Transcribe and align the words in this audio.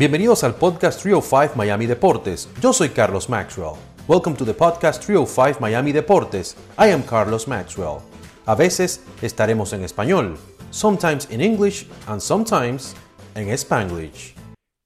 Bienvenidos 0.00 0.44
al 0.44 0.54
podcast 0.54 1.02
305 1.02 1.56
Miami 1.56 1.84
Deportes. 1.84 2.48
Yo 2.62 2.72
soy 2.72 2.88
Carlos 2.88 3.28
Maxwell. 3.28 3.74
Welcome 4.08 4.34
to 4.34 4.46
the 4.46 4.54
podcast 4.54 5.04
305 5.04 5.60
Miami 5.60 5.92
Deportes. 5.92 6.56
I 6.78 6.90
am 6.90 7.02
Carlos 7.02 7.46
Maxwell. 7.46 7.98
A 8.46 8.54
veces 8.54 9.02
estaremos 9.20 9.74
en 9.74 9.84
español, 9.84 10.38
sometimes 10.70 11.30
in 11.30 11.42
English 11.42 11.86
and 12.06 12.18
sometimes 12.18 12.94
en 13.34 13.50
Spanglish. 13.50 14.39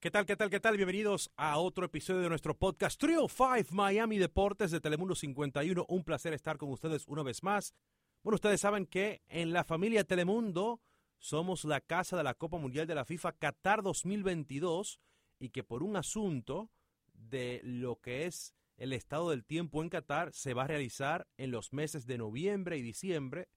¿Qué 0.04 0.10
tal, 0.10 0.26
qué 0.26 0.36
tal, 0.36 0.50
qué 0.50 0.60
tal? 0.60 0.76
Bienvenidos 0.76 1.32
a 1.38 1.56
otro 1.56 1.86
episodio 1.86 2.20
de 2.20 2.28
nuestro 2.28 2.54
podcast 2.54 3.00
305 3.00 3.74
Miami 3.74 4.18
Deportes 4.18 4.70
de 4.70 4.78
Telemundo 4.78 5.14
51. 5.14 5.86
Un 5.88 6.04
placer 6.04 6.34
estar 6.34 6.58
con 6.58 6.70
ustedes 6.70 7.08
una 7.08 7.22
vez 7.22 7.42
más. 7.42 7.72
Bueno, 8.22 8.34
ustedes 8.34 8.60
saben 8.60 8.84
que 8.84 9.22
en 9.28 9.54
la 9.54 9.64
familia 9.64 10.04
Telemundo 10.04 10.82
somos 11.16 11.64
la 11.64 11.80
casa 11.80 12.18
de 12.18 12.22
la 12.22 12.34
Copa 12.34 12.58
Mundial 12.58 12.86
de 12.86 12.94
la 12.94 13.06
FIFA 13.06 13.32
Qatar 13.32 13.82
2022 13.82 15.00
y 15.38 15.48
que 15.48 15.64
por 15.64 15.82
un 15.82 15.96
asunto 15.96 16.70
de 17.14 17.62
lo 17.64 17.98
que 17.98 18.26
es 18.26 18.54
el 18.76 18.92
estado 18.92 19.30
del 19.30 19.46
tiempo 19.46 19.82
en 19.82 19.88
Qatar 19.88 20.34
se 20.34 20.52
va 20.52 20.64
a 20.64 20.68
realizar 20.68 21.26
en 21.38 21.50
los 21.50 21.72
meses 21.72 22.04
de 22.06 22.18
noviembre 22.18 22.76
y 22.76 22.82
diciembre. 22.82 23.48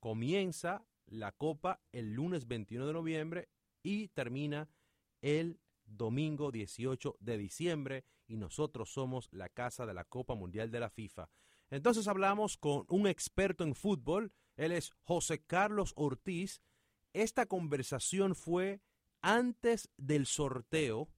Comienza 0.00 0.84
la 1.06 1.30
Copa 1.30 1.80
el 1.92 2.14
lunes 2.14 2.48
21 2.48 2.88
de 2.88 2.92
noviembre 2.92 3.48
y 3.84 4.08
termina 4.08 4.68
el 5.20 5.60
domingo 5.96 6.50
18 6.50 7.16
de 7.20 7.38
diciembre 7.38 8.04
y 8.26 8.36
nosotros 8.36 8.92
somos 8.92 9.28
la 9.32 9.48
casa 9.48 9.86
de 9.86 9.94
la 9.94 10.04
Copa 10.04 10.34
Mundial 10.34 10.70
de 10.70 10.80
la 10.80 10.90
FIFA. 10.90 11.28
Entonces 11.70 12.08
hablamos 12.08 12.56
con 12.56 12.84
un 12.88 13.06
experto 13.06 13.64
en 13.64 13.74
fútbol, 13.74 14.32
él 14.56 14.72
es 14.72 14.92
José 15.02 15.42
Carlos 15.42 15.92
Ortiz, 15.96 16.62
esta 17.12 17.46
conversación 17.46 18.34
fue 18.34 18.80
antes 19.20 19.90
del 19.96 20.26
sorteo 20.26 21.08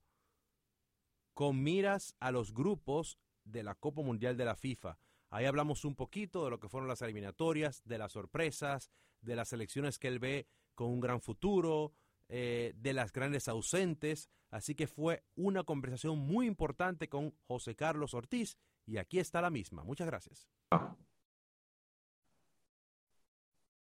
con 1.35 1.63
miras 1.63 2.15
a 2.21 2.31
los 2.31 2.53
grupos 2.53 3.19
de 3.45 3.63
la 3.63 3.75
Copa 3.75 4.03
Mundial 4.03 4.37
de 4.37 4.45
la 4.45 4.55
FIFA. 4.55 4.99
Ahí 5.31 5.47
hablamos 5.47 5.85
un 5.85 5.97
poquito 5.97 6.45
de 6.45 6.51
lo 6.51 6.61
que 6.61 6.69
fueron 6.69 6.89
las 6.89 7.03
eliminatorias, 7.03 7.83
de 7.85 7.99
las 7.99 8.13
sorpresas, 8.13 8.91
de 9.21 9.37
las 9.37 9.53
elecciones 9.53 9.99
que 9.99 10.09
él 10.09 10.21
ve 10.21 10.47
con 10.75 10.89
un 10.89 11.01
gran 11.01 11.21
futuro, 11.21 11.93
eh, 12.29 12.73
de 12.77 12.93
las 12.93 13.13
grandes 13.13 13.49
ausentes. 13.49 14.31
Así 14.51 14.75
que 14.75 14.87
fue 14.87 15.25
una 15.35 15.65
conversación 15.65 16.19
muy 16.19 16.47
importante 16.47 17.09
con 17.09 17.35
José 17.47 17.75
Carlos 17.75 18.15
Ortiz 18.15 18.57
y 18.87 18.99
aquí 18.99 19.19
está 19.19 19.41
la 19.41 19.51
misma. 19.51 19.83
Muchas 19.85 20.07
gracias. 20.07 20.49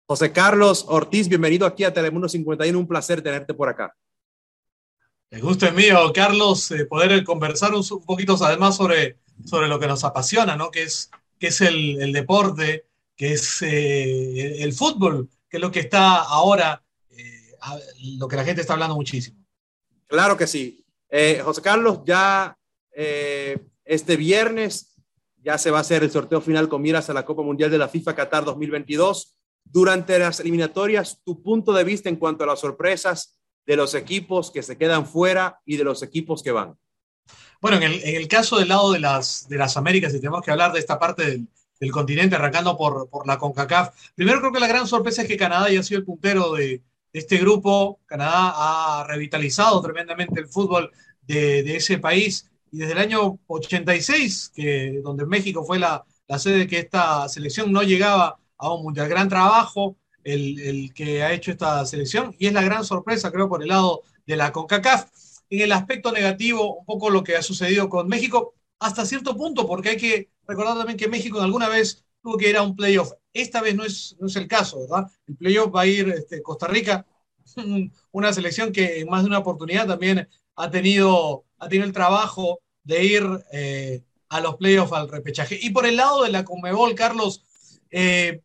José 0.05 0.31
Carlos 0.31 0.85
Ortiz, 0.87 1.29
bienvenido 1.29 1.65
aquí 1.65 1.83
a 1.83 1.93
Telemundo 1.93 2.27
51. 2.27 2.77
Un 2.77 2.87
placer 2.87 3.21
tenerte 3.21 3.53
por 3.53 3.69
acá. 3.69 3.95
El 5.29 5.41
gusto 5.41 5.65
es 5.65 5.73
mío, 5.73 6.11
Carlos, 6.13 6.69
eh, 6.71 6.85
poder 6.85 7.23
conversar 7.23 7.73
un, 7.73 7.83
poquito 8.05 8.37
además 8.43 8.75
sobre, 8.75 9.17
sobre 9.43 9.67
lo 9.67 9.79
que 9.79 9.87
nos 9.87 10.03
apasiona, 10.03 10.55
¿no? 10.55 10.69
Que 10.69 10.83
es, 10.83 11.09
que 11.39 11.47
es 11.47 11.61
el, 11.61 12.13
deporte, 12.13 12.85
que 13.15 13.33
es 13.33 13.63
eh, 13.63 14.61
el 14.61 14.73
fútbol, 14.73 15.29
que 15.49 15.57
es 15.57 15.61
lo 15.61 15.71
que 15.71 15.79
está 15.79 16.21
ahora, 16.21 16.83
lo 18.17 18.27
que 18.27 18.35
la 18.35 18.43
gente 18.43 18.61
está 18.61 18.73
hablando 18.73 18.95
muchísimo. 18.95 19.37
Claro 20.07 20.37
que 20.37 20.47
sí. 20.47 20.85
José 21.43 21.61
Carlos, 21.61 21.99
ya 22.05 22.57
este 22.93 24.17
viernes 24.17 24.95
ya 25.43 25.57
se 25.57 25.71
va 25.71 25.79
a 25.79 25.81
hacer 25.81 26.03
el 26.03 26.11
sorteo 26.11 26.41
final 26.41 26.69
con 26.69 26.81
miras 26.81 27.09
a 27.09 27.13
la 27.13 27.25
Copa 27.25 27.43
Mundial 27.43 27.69
de 27.69 27.77
la 27.77 27.89
FIFA 27.89 28.15
Qatar 28.15 28.45
2022 28.45 29.35
durante 29.63 30.17
las 30.19 30.39
eliminatorias, 30.39 31.21
tu 31.23 31.41
punto 31.41 31.73
de 31.73 31.83
vista 31.83 32.09
en 32.09 32.15
cuanto 32.15 32.43
a 32.43 32.47
las 32.47 32.59
sorpresas 32.59 33.39
de 33.65 33.75
los 33.75 33.93
equipos 33.95 34.51
que 34.51 34.63
se 34.63 34.77
quedan 34.77 35.05
fuera 35.05 35.59
y 35.65 35.77
de 35.77 35.83
los 35.83 36.03
equipos 36.03 36.43
que 36.43 36.51
van. 36.51 36.77
Bueno, 37.61 37.77
en 37.77 37.83
el, 38.03 38.27
caso 38.27 38.59
del 38.59 38.67
lado 38.67 38.91
de 38.91 38.99
las, 38.99 39.47
de 39.47 39.57
las 39.57 39.77
Américas, 39.77 40.13
y 40.13 40.19
tenemos 40.19 40.41
que 40.41 40.51
hablar 40.51 40.73
de 40.73 40.79
esta 40.79 40.99
parte 40.99 41.23
del, 41.79 41.91
continente, 41.91 42.35
arrancando 42.35 42.77
por, 42.77 43.09
por, 43.09 43.27
la 43.27 43.37
CONCACAF, 43.37 43.93
primero 44.15 44.39
creo 44.39 44.53
que 44.53 44.59
la 44.61 44.67
gran 44.67 44.87
sorpresa 44.87 45.21
es 45.21 45.27
que 45.27 45.35
Canadá 45.35 45.69
ya 45.69 45.81
ha 45.81 45.83
sido 45.83 45.99
el 45.99 46.05
puntero 46.05 46.53
de, 46.53 46.81
este 47.13 47.37
grupo. 47.37 47.99
Canadá 48.05 48.99
ha 48.99 49.05
revitalizado 49.07 49.81
tremendamente 49.81 50.39
el 50.39 50.47
fútbol 50.47 50.91
de, 51.21 51.75
ese 51.75 51.99
país 51.99 52.49
y 52.71 52.79
desde 52.79 52.93
el 52.93 52.99
año 52.99 53.39
86, 53.47 54.51
que, 54.53 54.99
donde 55.03 55.25
México 55.25 55.63
fue 55.63 55.79
la, 55.79 56.03
la 56.27 56.39
sede 56.39 56.59
de 56.59 56.67
que 56.67 56.79
esta 56.79 57.29
selección 57.29 57.71
no 57.71 57.83
llegaba 57.83 58.39
a 58.57 58.73
un 58.73 58.83
mundial. 58.83 59.07
Gran 59.07 59.29
trabajo 59.29 59.97
el, 60.23 60.91
que 60.93 61.23
ha 61.23 61.33
hecho 61.33 61.51
esta 61.51 61.85
selección 61.85 62.35
y 62.39 62.47
es 62.47 62.53
la 62.53 62.63
gran 62.63 62.83
sorpresa, 62.83 63.31
creo, 63.31 63.49
por 63.49 63.61
el 63.61 63.69
lado 63.69 64.03
de 64.25 64.35
la 64.35 64.51
CONCACAF. 64.51 65.09
En 65.49 65.61
el 65.61 65.71
aspecto 65.71 66.11
negativo, 66.11 66.77
un 66.77 66.85
poco 66.85 67.09
lo 67.09 67.23
que 67.23 67.35
ha 67.35 67.43
sucedido 67.43 67.89
con 67.89 68.07
México, 68.07 68.55
hasta 68.79 69.05
cierto 69.05 69.35
punto, 69.35 69.67
porque 69.67 69.89
hay 69.89 69.97
que 69.97 70.29
recordar 70.47 70.77
también 70.77 70.97
que 70.97 71.07
México 71.07 71.41
alguna 71.41 71.69
vez 71.69 72.03
tuvo 72.21 72.37
que 72.37 72.49
ir 72.49 72.57
a 72.57 72.63
un 72.63 72.75
playoff. 72.75 73.11
Esta 73.33 73.61
vez 73.61 73.75
no 73.75 73.83
es, 73.83 74.15
no 74.19 74.27
es 74.27 74.35
el 74.35 74.47
caso, 74.47 74.81
¿verdad? 74.81 75.11
El 75.27 75.35
playoff 75.35 75.73
va 75.73 75.81
a 75.81 75.87
ir 75.87 76.09
este, 76.09 76.41
Costa 76.41 76.67
Rica, 76.67 77.05
una 78.11 78.33
selección 78.33 78.71
que 78.71 78.99
en 78.99 79.09
más 79.09 79.23
de 79.23 79.27
una 79.27 79.39
oportunidad 79.39 79.87
también 79.87 80.27
ha 80.55 80.69
tenido, 80.69 81.45
ha 81.57 81.67
tenido 81.67 81.87
el 81.87 81.93
trabajo 81.93 82.59
de 82.83 83.03
ir 83.03 83.23
eh, 83.51 84.03
a 84.29 84.39
los 84.39 84.55
playoffs 84.55 84.93
al 84.93 85.09
repechaje. 85.09 85.57
Y 85.61 85.71
por 85.71 85.85
el 85.85 85.97
lado 85.97 86.23
de 86.23 86.31
la 86.31 86.43
Conmebol, 86.43 86.95
Carlos, 86.95 87.43
eh, 87.91 88.41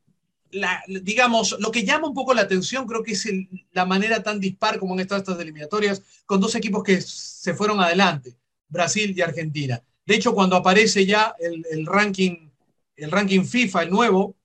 digamos, 1.03 1.57
lo 1.61 1.71
que 1.71 1.85
llama 1.85 2.09
un 2.09 2.15
poco 2.15 2.35
la 2.35 2.43
atención 2.43 2.87
creo 2.87 3.03
que 3.03 3.13
es 3.13 3.29
la 3.73 3.85
manera 3.85 4.23
tan 4.23 4.41
dispar 4.41 4.79
como 4.79 4.95
han 4.95 5.01
estado 5.01 5.21
estas 5.21 5.41
eliminatorias, 5.41 6.03
con 6.25 6.41
dos 6.41 6.55
equipos 6.55 6.83
que 6.83 7.01
se 7.01 7.55
fueron 7.55 7.81
adelante, 7.81 8.37
Brasil 8.69 9.13
y 9.17 9.21
Argentina. 9.21 9.83
De 10.07 10.15
hecho, 10.15 10.35
cuando 10.35 10.57
aparece 10.57 11.05
ya 11.05 11.35
el, 11.39 11.85
ranking, 11.85 12.51
el 12.97 13.11
ranking 13.11 13.45
FIFA, 13.45 13.83
el 13.83 13.91
nuevo, 13.91 14.37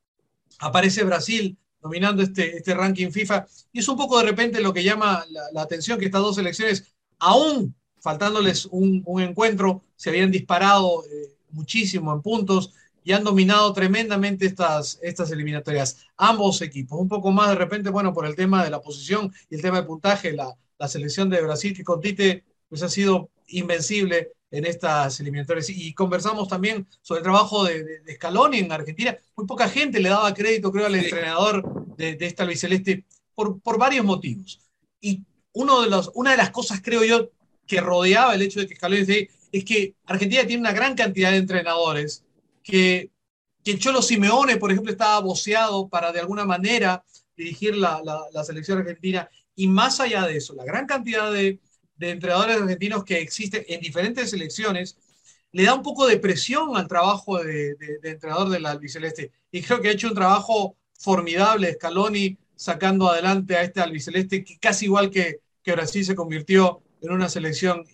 aparece 0.59 1.03
Brasil 1.03 1.57
dominando 1.81 2.23
este, 2.23 2.57
este 2.57 2.73
ranking 2.73 3.11
FIFA, 3.11 3.45
y 3.73 3.79
es 3.79 3.87
un 3.87 3.97
poco 3.97 4.17
de 4.17 4.25
repente 4.25 4.61
lo 4.61 4.73
que 4.73 4.83
llama 4.83 5.25
la, 5.51 5.61
atención 5.61 5.99
que 5.99 6.05
estas 6.05 6.21
dos 6.21 6.35
selecciones, 6.35 6.95
aún 7.19 7.75
faltándoles 7.99 8.67
un, 8.67 9.03
encuentro, 9.21 9.83
se 9.95 10.09
habían 10.09 10.31
disparado 10.31 11.03
eh, 11.05 11.35
muchísimo 11.51 12.13
en 12.13 12.21
puntos, 12.21 12.73
y 13.03 13.11
han 13.11 13.25
dominado 13.25 13.73
tremendamente 13.73 14.45
estas, 14.45 14.97
estas 15.01 15.29
eliminatorias. 15.31 16.05
Ambos 16.15 16.61
equipos, 16.61 16.99
un 16.99 17.09
poco 17.09 17.31
más 17.31 17.49
de 17.49 17.55
repente, 17.55 17.89
bueno, 17.89 18.13
por 18.13 18.25
el 18.25 18.35
tema 18.35 18.63
de 18.63 18.69
la 18.69 18.81
posición 18.81 19.33
y 19.49 19.55
el 19.55 19.61
tema 19.61 19.81
de 19.81 19.87
puntaje, 19.87 20.31
la, 20.31 20.55
la 20.77 20.87
selección 20.87 21.29
de 21.29 21.41
Brasil 21.41 21.75
que 21.75 21.83
con 21.83 21.99
Tite 21.99 22.45
pues 22.69 22.81
ha 22.81 22.89
sido 22.89 23.29
invencible 23.47 24.33
en 24.51 24.65
estas 24.65 25.19
eliminatorias. 25.19 25.69
Y 25.69 25.93
conversamos 25.93 26.47
también 26.47 26.87
sobre 27.01 27.19
el 27.19 27.23
trabajo 27.23 27.63
de, 27.63 27.83
de, 27.83 28.15
Scaloni 28.15 28.59
en 28.59 28.71
Argentina. 28.71 29.17
Muy 29.35 29.47
poca 29.47 29.67
gente 29.67 29.99
le 29.99 30.09
daba 30.09 30.33
crédito, 30.33 30.71
creo, 30.71 30.85
al 30.85 30.95
entrenador 30.95 31.95
de, 31.95 32.15
de 32.15 32.25
esta 32.25 32.43
albiceleste 32.43 33.05
por, 33.33 33.59
por 33.61 33.77
varios 33.77 34.05
motivos. 34.05 34.59
Y 35.01 35.23
uno 35.53 35.81
de 35.81 35.89
los, 35.89 36.11
una 36.13 36.31
de 36.31 36.37
las 36.37 36.51
cosas, 36.51 36.81
creo 36.81 37.03
yo, 37.03 37.31
que 37.65 37.81
rodeaba 37.81 38.35
el 38.35 38.41
hecho 38.41 38.59
de 38.59 38.67
que 38.67 38.75
Scaloni 38.75 39.29
es 39.51 39.65
que 39.65 39.95
Argentina 40.05 40.45
tiene 40.45 40.61
una 40.61 40.73
gran 40.73 40.95
cantidad 40.95 41.31
de 41.31 41.37
entrenadores 41.37 42.23
que, 42.63 43.11
que 43.63 43.71
el 43.71 43.79
Cholo 43.79 44.01
Simeone, 44.01 44.57
por 44.57 44.71
ejemplo, 44.71 44.91
estaba 44.91 45.19
boceado 45.19 45.87
para 45.87 46.11
de 46.11 46.19
alguna 46.19 46.45
manera 46.45 47.03
dirigir 47.35 47.75
la, 47.75 48.01
la, 48.31 48.43
selección 48.43 48.79
argentina. 48.79 49.29
Y 49.55 49.67
más 49.67 49.99
allá 49.99 50.25
de 50.27 50.37
eso, 50.37 50.53
la 50.53 50.65
gran 50.65 50.85
cantidad 50.85 51.31
de, 51.31 51.59
de 51.95 52.11
entrenadores 52.11 52.57
argentinos 52.57 53.03
que 53.03 53.19
existen 53.19 53.63
en 53.67 53.81
diferentes 53.81 54.29
selecciones 54.31 54.97
le 55.51 55.63
da 55.63 55.75
un 55.75 55.83
poco 55.83 56.07
de 56.07 56.17
presión 56.17 56.75
al 56.75 56.87
trabajo 56.87 57.37
de, 57.37 57.75
de, 57.75 58.09
entrenador 58.09 58.49
del 58.49 58.65
albiceleste. 58.65 59.31
Y 59.51 59.61
creo 59.61 59.81
que 59.81 59.89
ha 59.89 59.91
hecho 59.91 60.07
un 60.07 60.15
trabajo 60.15 60.75
formidable 60.97 61.73
Scaloni 61.73 62.37
sacando 62.55 63.09
adelante 63.09 63.55
a 63.55 63.61
este 63.61 63.79
albiceleste 63.79 64.43
que 64.43 64.57
casi 64.57 64.85
igual 64.85 65.11
que, 65.11 65.41
que 65.61 65.73
Brasil 65.73 66.03
se 66.03 66.15
convirtió 66.15 66.81
en 67.01 67.11
una 67.11 67.29
selección 67.29 67.85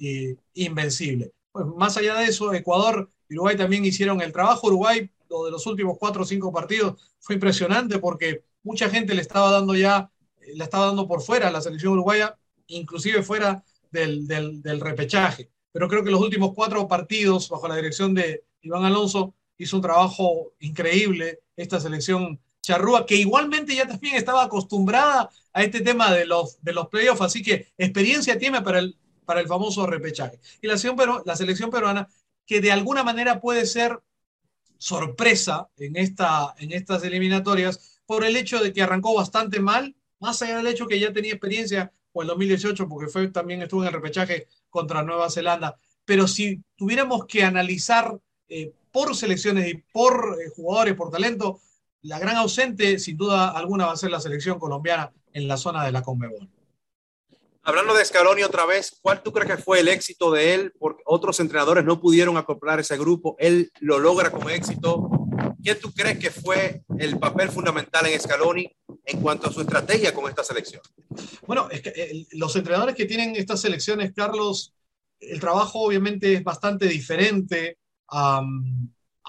invencible. 0.54 1.34
Pues 1.52 1.66
más 1.66 1.98
allá 1.98 2.16
de 2.16 2.26
eso, 2.26 2.54
Ecuador 2.54 3.10
Uruguay 3.30 3.58
también 3.58 3.86
hicieron 3.86 4.22
el 4.22 4.32
trabajo. 4.32 4.68
Uruguay, 4.68 5.10
lo 5.30 5.46
de 5.46 5.52
los 5.52 5.66
últimos 5.68 5.98
cuatro 6.00 6.24
o 6.24 6.26
cinco 6.26 6.54
partidos, 6.54 7.02
fue 7.20 7.36
impresionante 7.36 8.00
porque 8.00 8.44
mucha 8.64 8.90
gente 8.90 9.14
le 9.14 9.22
estaba 9.22 9.52
dando 9.52 9.76
ya, 9.76 10.12
eh, 10.42 10.54
le 10.56 10.64
estaba 10.64 10.88
dando 10.88 11.08
por 11.08 11.22
fuera 11.22 11.48
a 11.48 11.52
la 11.52 11.62
selección 11.62 11.94
uruguaya, 11.94 12.38
inclusive 12.68 13.24
fuera 13.24 13.64
del, 13.92 14.28
del, 14.28 14.80
repechaje. 14.80 15.50
Pero 15.72 15.88
creo 15.88 16.04
que 16.04 16.12
los 16.12 16.22
últimos 16.22 16.54
cuatro 16.54 16.88
partidos, 16.88 17.50
bajo 17.50 17.68
la 17.68 17.76
dirección 17.76 18.14
de 18.14 18.44
Iván 18.62 18.86
Alonso, 18.86 19.34
hizo 19.58 19.76
un 19.76 19.82
trabajo 19.82 20.54
increíble 20.60 21.40
esta 21.56 21.80
selección 21.80 22.40
charrúa, 22.62 23.06
que 23.06 23.16
igualmente 23.16 23.76
ya 23.76 23.88
también 23.88 24.16
estaba 24.16 24.44
acostumbrada 24.44 25.30
a 25.54 25.64
este 25.64 25.82
tema 25.82 26.14
de 26.14 26.26
los, 26.26 26.62
de 26.62 26.74
los 26.74 26.88
playoffs, 26.88 27.22
así 27.22 27.42
que 27.42 27.68
experiencia 27.78 28.38
tiene 28.38 28.62
para 28.62 28.80
el, 28.80 28.98
para 29.26 29.42
el 29.42 29.48
famoso 29.48 29.86
repechaje. 29.86 30.40
Y 30.62 30.68
la 30.68 30.78
selección, 30.78 31.22
la 31.26 31.36
selección 31.36 31.70
peruana 31.70 32.08
que 32.46 32.62
de 32.62 32.72
alguna 32.72 33.04
manera 33.04 33.40
puede 33.40 33.66
ser 33.66 34.00
sorpresa 34.78 35.70
en, 35.78 35.98
esta, 35.98 36.56
en 36.58 36.72
estas 36.72 37.04
eliminatorias 37.04 38.02
por 38.06 38.26
el 38.26 38.36
hecho 38.36 38.60
de 38.60 38.74
que 38.74 38.82
arrancó 38.82 39.14
bastante 39.14 39.60
mal, 39.60 39.96
más 40.20 40.42
allá 40.42 40.58
del 40.58 40.68
hecho 40.68 40.88
que 40.88 41.00
ya 41.00 41.14
tenía 41.14 41.34
experiencia 41.34 41.94
el 42.22 42.28
2018, 42.28 42.88
porque 42.88 43.10
fue, 43.12 43.28
también 43.30 43.62
estuvo 43.62 43.82
en 43.82 43.88
el 43.88 43.94
repechaje 43.94 44.48
contra 44.70 45.04
Nueva 45.04 45.30
Zelanda. 45.30 45.78
Pero 46.06 46.28
si 46.28 46.62
tuviéramos 46.76 47.26
que 47.26 47.44
analizar 47.44 48.18
eh, 48.48 48.72
por 48.92 49.16
selecciones 49.16 49.68
y 49.68 49.76
por 49.94 50.38
eh, 50.42 50.50
jugadores, 50.56 50.96
por 50.96 51.12
talento, 51.12 51.62
la 52.02 52.20
gran 52.20 52.38
ausente, 52.38 52.98
sin 53.00 53.18
duda 53.18 53.50
alguna, 53.50 53.86
va 53.86 53.94
a 53.94 53.98
ser 53.98 54.12
la 54.12 54.20
selección 54.20 54.58
colombiana 54.58 55.12
en 55.34 55.48
la 55.48 55.58
zona 55.58 55.86
de 55.86 55.92
la 55.92 56.02
Conmebol. 56.02 56.50
Hablando 57.62 57.94
de 57.94 58.06
Scaloni 58.06 58.42
otra 58.44 58.66
vez, 58.66 58.98
¿cuál 59.02 59.22
tú 59.22 59.32
crees 59.32 59.52
que 59.52 59.62
fue 59.62 59.82
el 59.82 59.90
éxito 59.90 60.32
de 60.32 60.56
él? 60.56 60.74
Porque 60.80 61.04
otros 61.06 61.40
entrenadores 61.40 61.84
no 61.84 62.00
pudieron 62.00 62.38
acoplar 62.38 62.80
ese 62.80 62.98
grupo, 62.98 63.36
él 63.38 63.72
lo 63.80 64.00
logra 64.00 64.32
como 64.32 64.50
éxito. 64.50 65.10
¿Quién 65.62 65.80
tú 65.80 65.94
crees 65.94 66.18
que 66.18 66.32
fue 66.32 66.84
el 66.98 67.20
papel 67.20 67.50
fundamental 67.50 68.06
en 68.08 68.20
Scaloni 68.20 68.76
en 69.10 69.22
cuanto 69.22 69.50
a 69.50 69.54
su 69.54 69.62
estrategia 69.62 70.14
con 70.14 70.30
esta 70.30 70.44
selección? 70.44 70.82
Bueno, 71.48 71.68
eh, 71.72 72.26
los 72.34 72.56
entrenadores 72.56 72.96
que 72.96 73.06
tienen 73.06 73.36
estas 73.36 73.62
selecciones, 73.62 74.14
Carlos, 74.14 74.74
el 75.20 75.40
trabajo 75.40 75.80
obviamente 75.80 76.34
es 76.34 76.44
bastante 76.44 76.88
diferente 76.88 77.78
a, 78.08 78.42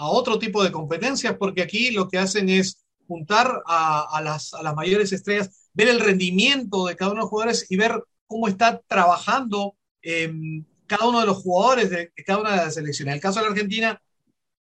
otro 0.03 0.39
tipo 0.39 0.65
de 0.65 0.73
competencias, 0.73 1.37
porque 1.39 1.63
aquí 1.63 1.91
lo 1.91 2.09
que 2.09 2.17
hacen 2.17 2.49
es 2.49 2.87
juntar 3.07 3.63
a, 3.67 4.21
las, 4.25 4.53
mayores 4.75 5.13
estrellas, 5.13 5.69
ver 5.75 5.89
el 5.89 6.01
rendimiento 6.01 6.87
de 6.87 6.97
cada 6.97 7.11
uno 7.11 7.19
de 7.19 7.23
los 7.23 7.31
jugadores 7.31 7.67
y 7.71 7.77
ver 7.77 8.03
cómo 8.27 8.49
está 8.49 8.81
trabajando 8.87 9.77
eh, 10.01 10.33
cada 10.87 11.07
uno 11.07 11.21
de 11.21 11.27
los 11.27 11.39
jugadores 11.39 11.91
de, 11.91 12.13
cada 12.25 12.41
una 12.41 12.51
de 12.53 12.57
las 12.57 12.75
selecciones. 12.75 13.13
En 13.13 13.17
el 13.17 13.21
caso 13.21 13.41
de 13.41 13.47
la 13.47 13.51
Argentina, 13.51 14.03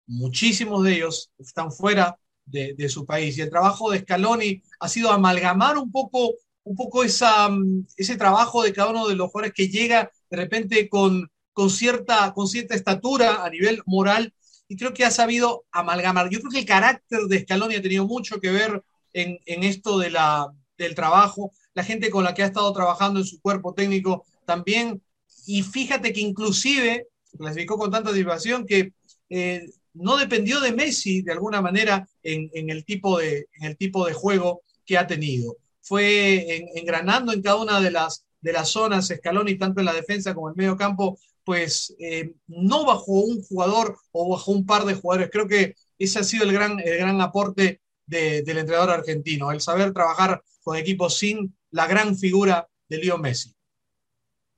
muchísimos 0.07 0.85
de 0.85 0.97
ellos 0.97 1.31
están 1.39 1.73
fuera 1.73 2.19
de, 2.47 2.89
su 2.89 3.07
país 3.07 3.39
y 3.39 3.41
el 3.41 3.51
trabajo 3.51 3.91
de 3.91 4.01
Scaloni 4.01 4.63
ha 4.81 4.89
sido 4.89 5.11
amalgamar 5.11 5.79
un 5.79 5.91
poco, 5.91 6.35
un 6.65 6.77
poco 6.77 7.03
esa, 7.03 7.49
ese 7.97 8.17
trabajo 8.17 8.63
de 8.63 8.73
cada 8.73 8.91
uno 8.91 9.09
de 9.09 9.17
los 9.17 9.31
jugadores 9.31 9.55
que 9.55 9.69
llega 9.69 10.11
de 10.31 10.37
repente 10.37 10.89
con, 10.89 11.31
con, 11.53 11.71
cierta, 11.71 12.33
con 12.35 12.49
cierta 12.49 12.75
estatura 12.75 13.45
a 13.45 13.51
nivel 13.51 13.83
moral 13.87 14.35
y 14.69 14.77
creo 14.77 14.93
que 14.93 15.05
ha 15.05 15.11
sabido 15.11 15.65
amalgamar. 15.71 16.31
Yo 16.31 16.41
creo 16.41 16.51
que 16.51 16.61
el 16.61 16.67
carácter 16.67 17.23
de 17.23 17.41
Scaloni 17.41 17.77
ha 17.77 17.83
tenido 17.83 18.07
mucho 18.07 18.41
que 18.41 18.51
ver 18.51 18.83
en, 19.13 19.39
en 19.47 19.63
esto 19.63 19.99
de 19.99 20.11
la, 20.11 20.53
del 20.77 20.95
trabajo 20.95 21.53
la 21.75 21.85
gente 21.85 22.11
con 22.11 22.25
la 22.25 22.35
que 22.35 22.43
ha 22.43 22.47
estado 22.47 22.73
trabajando 22.73 23.21
en 23.21 23.27
su 23.27 23.41
cuerpo 23.41 23.75
técnico 23.75 24.25
también. 24.45 25.03
Y 25.47 25.63
fíjate 25.63 26.13
que 26.13 26.21
inclusive 26.21 27.09
clasificó 27.37 27.79
con 27.79 27.91
tanta 27.91 28.11
satisfacción 28.11 28.67
que 28.67 28.93
eh, 29.31 29.67
no 29.95 30.17
dependió 30.17 30.61
de 30.61 30.73
Messi 30.73 31.23
de 31.23 31.33
alguna 31.33 31.61
manera 31.61 32.09
en, 32.23 32.71
el 32.71 32.85
tipo 32.85 33.19
de, 33.19 33.47
el 33.61 33.77
tipo 33.77 34.07
de 34.07 34.13
juego 34.13 34.63
que 34.85 34.99
ha 34.99 35.07
tenido. 35.07 35.57
Fue 35.81 36.57
en, 36.57 36.69
engranando 36.75 37.33
en 37.33 37.43
cada 37.43 37.57
una 37.57 37.81
de 37.81 37.91
las, 37.91 38.25
de 38.41 38.53
las 38.53 38.69
zonas, 38.69 39.09
Scaloni, 39.09 39.57
tanto 39.57 39.81
en 39.81 39.87
la 39.87 39.93
defensa 39.93 40.35
como 40.35 40.49
en 40.49 40.53
el 40.53 40.57
medio 40.57 40.77
campo, 40.77 41.19
pues 41.45 41.95
eh, 41.99 42.35
no 42.47 42.85
bajo 42.85 43.13
un 43.13 43.43
jugador 43.43 43.99
o 44.13 44.31
bajo 44.31 44.53
un 44.53 44.65
par 44.65 44.85
de 44.85 44.95
jugadores. 44.95 45.31
Creo 45.31 45.49
que 45.49 45.75
ese 45.99 46.21
ha 46.21 46.25
sido 46.25 46.45
el 46.45 46.53
gran, 46.53 46.79
el 46.81 46.99
gran 46.99 47.21
aporte 47.21 47.81
de, 48.07 48.43
del 48.43 48.59
entrenador 48.59 48.91
argentino, 48.91 49.51
el 49.51 49.61
saber 49.61 49.93
trabajar 49.93 50.43
con 50.63 50.77
equipos 50.77 51.19
sin 51.19 51.57
la 51.71 51.87
gran 51.87 52.17
figura 52.17 52.69
de 52.89 52.99
Leo 52.99 53.19
Messi. 53.19 53.55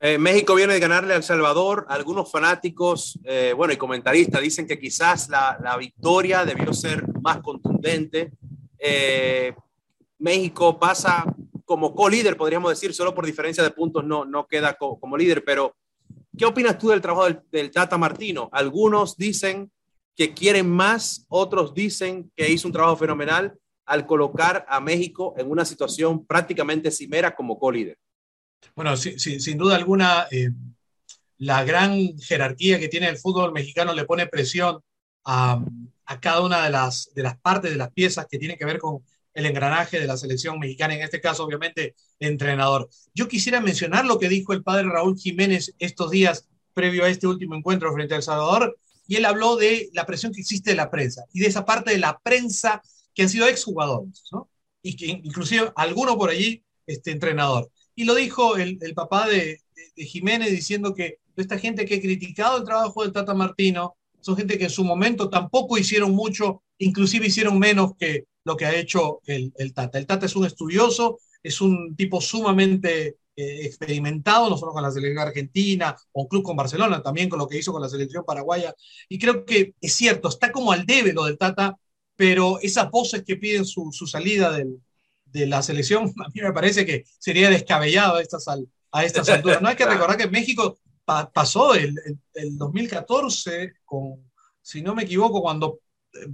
Eh, 0.07 0.19
México 0.19 0.55
viene 0.55 0.75
de 0.75 0.81
ganarle 0.81 1.15
a 1.15 1.17
El 1.17 1.23
Salvador. 1.23 1.87
Algunos 1.89 2.31
fanáticos, 2.31 3.19
eh, 3.25 3.55
bueno, 3.57 3.73
y 3.73 3.79
comentaristas 3.79 4.43
dicen 4.43 4.67
que 4.67 4.79
quizás 4.79 5.31
la, 5.31 5.59
la 5.65 5.79
victoria 5.79 6.45
debió 6.45 6.75
ser 6.75 7.03
más 7.23 7.39
contundente. 7.39 8.31
Eh, 8.79 9.55
México 10.19 10.79
pasa 10.79 11.25
como 11.65 11.95
co-líder, 11.95 12.37
podríamos 12.37 12.71
decir, 12.71 12.93
solo 12.93 13.15
por 13.15 13.25
diferencia 13.25 13.63
de 13.63 13.71
puntos 13.71 14.05
no, 14.05 14.27
no 14.27 14.47
queda 14.47 14.75
co 14.75 15.01
como 15.01 15.17
líder. 15.17 15.43
Pero, 15.43 15.75
¿qué 16.37 16.45
opinas 16.45 16.77
tú 16.77 16.91
del 16.91 17.01
trabajo 17.01 17.25
del, 17.25 17.41
del 17.51 17.71
Tata 17.71 17.97
Martino? 17.97 18.51
Algunos 18.53 19.17
dicen 19.17 19.73
que 20.15 20.35
quieren 20.35 20.69
más, 20.69 21.25
otros 21.31 21.73
dicen 21.73 22.31
que 22.37 22.51
hizo 22.51 22.69
un 22.69 22.75
trabajo 22.75 22.99
fenomenal 22.99 23.55
al 23.87 24.05
colocar 24.05 24.67
a 24.69 24.81
México 24.81 25.33
en 25.39 25.51
una 25.51 25.65
situación 25.65 26.27
prácticamente 26.27 26.91
cimera 26.91 27.35
como 27.35 27.59
co-líder? 27.59 27.97
Bueno, 28.75 28.97
sin 28.97 29.59
duda 29.59 29.77
alguna, 29.77 30.27
eh, 30.31 30.51
la 31.39 31.65
gran 31.65 32.19
jerarquía 32.19 32.79
que 32.79 32.89
tiene 32.89 33.09
el 33.09 33.19
fútbol 33.19 33.53
mexicano 33.53 33.95
le 33.95 34.05
pone 34.05 34.27
presión 34.27 34.81
a, 35.25 35.63
a, 36.07 36.21
cada 36.21 36.41
una 36.41 36.65
de 36.65 36.71
las, 36.71 37.11
de 37.15 37.23
las 37.23 37.39
partes, 37.39 37.71
de 37.71 37.77
las 37.77 37.93
piezas 37.93 38.27
que 38.29 38.39
tienen 38.39 38.59
que 38.59 38.65
ver 38.65 38.79
con 38.79 39.03
el 39.35 39.47
engranaje 39.47 39.99
de 39.99 40.07
la 40.07 40.17
selección 40.17 40.59
mexicana, 40.59 40.95
en 40.95 41.03
este 41.03 41.21
caso, 41.21 41.45
obviamente, 41.45 41.95
entrenador. 42.21 42.89
Yo 43.15 43.27
quisiera 43.27 43.61
mencionar 43.61 44.05
lo 44.05 44.19
que 44.19 44.29
dijo 44.29 44.53
el 44.53 44.63
padre 44.63 44.89
Raúl 44.89 45.19
Jiménez 45.19 45.75
estos 45.79 46.11
días 46.11 46.49
previo 46.73 47.05
a 47.05 47.09
este 47.09 47.27
último 47.27 47.55
encuentro 47.55 47.93
frente 47.93 48.15
a 48.15 48.19
El 48.19 48.23
Salvador, 48.23 48.79
y 49.07 49.17
él 49.17 49.25
habló 49.25 49.57
de 49.57 49.91
la 49.93 50.07
presión 50.07 50.33
que 50.33 50.41
existe 50.41 50.71
de 50.71 50.77
la 50.77 50.91
prensa 50.91 51.25
y 51.33 51.41
de 51.41 51.47
esa 51.47 51.65
parte 51.65 51.91
de 51.91 51.99
la 51.99 52.19
prensa 52.19 52.83
que 53.15 53.23
han 53.23 53.29
sido 53.29 53.47
exjugadores, 53.47 54.25
¿no? 54.33 54.49
Y 54.83 54.97
que 54.97 55.07
inclusive 55.07 55.73
alguno 55.77 56.17
por 56.17 56.31
allí, 56.31 56.63
este 56.87 57.11
entrenador. 57.11 57.71
Y 57.95 58.05
lo 58.05 58.15
dijo 58.15 58.57
el, 58.57 58.79
papá 58.95 59.29
de, 59.29 59.37
de, 59.75 59.93
de, 59.97 60.05
Jiménez 60.05 60.51
diciendo 60.51 60.95
que 60.95 61.19
esta 61.37 61.59
gente 61.59 61.85
que 61.85 61.97
ha 61.97 62.01
criticado 62.01 62.59
el 62.59 62.65
trabajo 62.65 63.03
del 63.03 63.13
Tata 63.13 63.35
Martino 63.35 63.97
son 64.21 64.37
gente 64.37 64.57
que 64.57 64.65
en 64.65 64.71
su 64.71 64.85
momento 64.85 65.29
tampoco 65.29 65.77
hicieron 65.77 66.13
mucho, 66.13 66.63
inclusive 66.79 67.27
hicieron 67.27 67.59
menos 67.59 67.93
que 67.99 68.25
lo 68.45 68.57
que 68.57 68.65
ha 68.65 68.75
hecho 68.75 69.21
el, 69.27 69.53
Tata. 69.75 69.99
El 69.99 70.07
Tata 70.07 70.27
es 70.27 70.37
un 70.37 70.47
estudioso, 70.47 71.19
es 71.43 71.61
un 71.61 71.95
tipo 71.95 72.21
sumamente 72.21 73.17
eh, 73.37 73.67
experimentado, 73.67 74.49
no 74.49 74.57
solo 74.57 74.73
con 74.73 74.83
la 74.83 74.91
selección 74.91 75.27
argentina, 75.27 75.95
o 76.13 76.23
un 76.23 76.29
club 76.29 76.43
con 76.43 76.57
Barcelona, 76.57 77.03
también 77.03 77.29
con 77.29 77.39
lo 77.39 77.47
que 77.47 77.59
hizo 77.59 77.73
con 77.73 77.83
la 77.83 77.89
selección 77.89 78.25
paraguaya. 78.25 78.75
Y 79.09 79.19
creo 79.19 79.45
que 79.45 79.75
es 79.81 79.93
cierto, 79.95 80.29
está 80.29 80.51
como 80.53 80.73
al 80.73 80.87
debe 80.87 81.13
lo 81.13 81.25
del 81.25 81.39
Tata 81.39 81.77
pero 82.17 82.61
esas 82.61 82.91
voces 82.93 83.25
que 83.25 83.37
piden 83.37 83.65
su 83.65 83.91
salida 84.07 84.53
del, 84.53 84.81
de 85.35 85.47
la 85.47 85.63
selección, 85.63 86.05
a 86.25 86.29
mí 86.29 86.41
me 86.41 86.53
parece 86.53 86.87
que 86.87 87.05
sería 87.19 87.51
descabellado 87.51 88.17
a 88.17 88.23
estas, 88.23 88.47
a 88.93 89.05
estas 89.05 89.29
alturas. 89.29 89.61
No 89.61 89.69
hay 89.69 89.77
que 89.77 89.85
recordar 89.95 90.17
que 90.17 90.29
México 90.29 90.79
pa 91.05 91.31
pasó 91.31 91.75
el, 91.75 91.95
el, 92.07 92.19
el, 92.35 92.57
2014 92.57 93.75
con, 93.85 94.31
si 94.63 94.81
no 94.81 94.95
me 94.95 95.03
equivoco, 95.03 95.43
cuando 95.43 95.81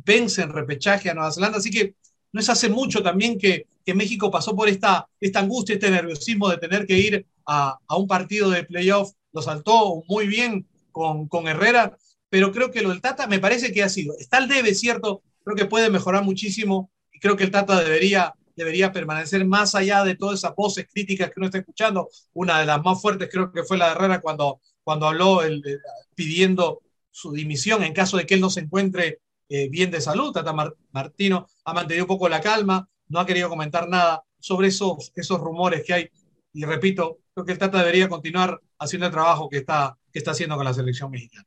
vence 0.04 0.42
en 0.42 0.52
repechaje 0.52 1.10
a 1.10 1.14
Nueva 1.14 1.32
Zelanda, 1.32 1.58
así 1.58 1.70
que 1.70 1.96
no 2.32 2.40
es 2.40 2.48
hace 2.48 2.68
mucho 2.68 3.02
también 3.02 3.36
que, 3.38 3.66
que 3.84 3.94
México 3.94 4.30
pasó 4.30 4.54
por 4.54 4.68
esta, 4.68 5.08
esta 5.18 5.40
angustia, 5.40 5.74
este 5.74 5.90
nerviosismo 5.90 6.48
de 6.48 6.58
tener 6.58 6.86
que 6.86 6.96
ir 6.96 7.26
a, 7.46 7.78
a 7.88 7.96
un 7.96 8.06
partido 8.06 8.50
de 8.50 8.62
playoff, 8.62 9.12
lo 9.32 9.42
saltó 9.42 10.04
muy 10.06 10.28
bien 10.28 10.68
con, 10.92 11.26
con 11.26 11.48
Herrera, 11.48 11.96
pero 12.28 12.52
creo 12.52 12.70
que 12.70 12.82
lo 12.82 12.90
del 12.90 13.00
Tata 13.00 13.26
me 13.26 13.40
parece 13.40 13.72
que 13.72 13.82
ha 13.82 13.88
sido, 13.88 14.14
está 14.18 14.36
al 14.36 14.46
debe, 14.46 14.74
cierto, 14.74 15.22
creo 15.42 15.56
que 15.56 15.64
puede 15.64 15.90
mejorar 15.90 16.22
muchísimo 16.22 16.90
y 17.12 17.18
creo 17.18 17.36
que 17.36 17.44
el 17.44 17.50
Tata 17.50 17.82
debería, 17.82 18.34
debería 18.60 18.92
permanecer 18.92 19.46
más 19.46 19.74
allá 19.74 20.04
de 20.04 20.16
todas 20.16 20.40
esas 20.40 20.54
voces 20.54 20.86
críticas 20.92 21.28
que 21.28 21.34
uno 21.38 21.46
está 21.46 21.58
escuchando. 21.58 22.10
Una 22.34 22.60
de 22.60 22.66
las 22.66 22.82
más 22.84 23.00
fuertes 23.00 23.30
creo 23.32 23.50
que 23.50 23.64
fue 23.64 23.78
la 23.78 23.86
de 23.86 23.92
Herrera 23.92 24.20
cuando, 24.20 24.60
cuando 24.84 25.06
habló 25.06 25.40
pidiendo 26.14 26.82
su 27.10 27.32
dimisión 27.32 27.82
en 27.82 27.94
caso 27.94 28.18
de 28.18 28.26
que 28.26 28.34
él 28.34 28.40
no 28.42 28.50
se 28.50 28.60
encuentre 28.60 29.20
eh, 29.48 29.70
bien 29.70 29.90
de 29.90 30.02
salud. 30.02 30.32
Tata 30.32 30.52
Mar 30.52 30.74
Martino 30.92 31.46
ha 31.64 31.72
mantenido 31.72 32.04
un 32.04 32.08
poco 32.08 32.28
la 32.28 32.42
calma, 32.42 32.86
no 33.08 33.18
ha 33.18 33.24
querido 33.24 33.48
comentar 33.48 33.88
nada 33.88 34.22
sobre 34.38 34.68
esos, 34.68 35.10
esos 35.14 35.40
rumores 35.40 35.82
que 35.82 35.94
hay. 35.94 36.10
Y 36.52 36.64
repito, 36.66 37.20
creo 37.32 37.46
que 37.46 37.52
el 37.52 37.58
Tata 37.58 37.78
debería 37.78 38.10
continuar 38.10 38.60
haciendo 38.78 39.06
el 39.06 39.12
trabajo 39.12 39.48
que 39.48 39.56
está, 39.56 39.96
que 40.12 40.18
está 40.18 40.32
haciendo 40.32 40.56
con 40.56 40.66
la 40.66 40.74
selección 40.74 41.10
mexicana. 41.10 41.46